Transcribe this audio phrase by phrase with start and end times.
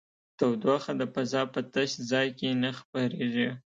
[0.37, 3.49] تودوخه د فضا په تش ځای کې نه خپرېږي.